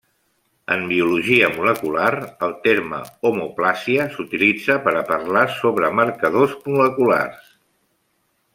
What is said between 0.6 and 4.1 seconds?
En biologia molecular, el terme homoplàsia